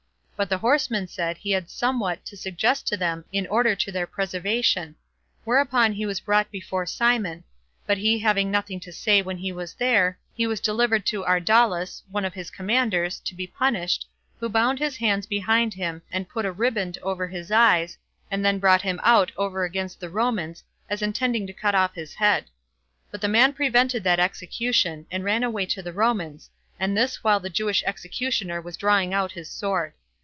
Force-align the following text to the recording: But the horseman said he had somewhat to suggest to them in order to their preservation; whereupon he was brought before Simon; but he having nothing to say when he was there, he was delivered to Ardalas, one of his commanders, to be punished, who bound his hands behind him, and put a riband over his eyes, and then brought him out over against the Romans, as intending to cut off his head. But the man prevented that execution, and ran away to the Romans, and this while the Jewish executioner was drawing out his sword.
But 0.41 0.49
the 0.49 0.57
horseman 0.57 1.05
said 1.07 1.37
he 1.37 1.51
had 1.51 1.69
somewhat 1.69 2.25
to 2.25 2.35
suggest 2.35 2.87
to 2.87 2.97
them 2.97 3.25
in 3.31 3.45
order 3.45 3.75
to 3.75 3.91
their 3.91 4.07
preservation; 4.07 4.95
whereupon 5.43 5.93
he 5.93 6.07
was 6.07 6.19
brought 6.19 6.49
before 6.49 6.87
Simon; 6.87 7.43
but 7.85 7.99
he 7.99 8.17
having 8.17 8.49
nothing 8.49 8.79
to 8.79 8.91
say 8.91 9.21
when 9.21 9.37
he 9.37 9.51
was 9.51 9.75
there, 9.75 10.17
he 10.33 10.47
was 10.47 10.59
delivered 10.59 11.05
to 11.05 11.23
Ardalas, 11.23 12.01
one 12.09 12.25
of 12.25 12.33
his 12.33 12.49
commanders, 12.49 13.19
to 13.19 13.35
be 13.35 13.45
punished, 13.45 14.07
who 14.39 14.49
bound 14.49 14.79
his 14.79 14.97
hands 14.97 15.27
behind 15.27 15.75
him, 15.75 16.01
and 16.11 16.27
put 16.27 16.43
a 16.43 16.51
riband 16.51 16.97
over 17.03 17.27
his 17.27 17.51
eyes, 17.51 17.99
and 18.31 18.43
then 18.43 18.57
brought 18.57 18.81
him 18.81 18.99
out 19.03 19.31
over 19.37 19.63
against 19.63 19.99
the 19.99 20.09
Romans, 20.09 20.63
as 20.89 21.03
intending 21.03 21.45
to 21.45 21.53
cut 21.53 21.75
off 21.75 21.93
his 21.93 22.15
head. 22.15 22.45
But 23.11 23.21
the 23.21 23.27
man 23.27 23.53
prevented 23.53 24.03
that 24.05 24.19
execution, 24.19 25.05
and 25.11 25.23
ran 25.23 25.43
away 25.43 25.67
to 25.67 25.83
the 25.83 25.93
Romans, 25.93 26.49
and 26.79 26.97
this 26.97 27.23
while 27.23 27.39
the 27.39 27.51
Jewish 27.51 27.83
executioner 27.83 28.59
was 28.59 28.75
drawing 28.75 29.13
out 29.13 29.33
his 29.33 29.47
sword. 29.47 29.93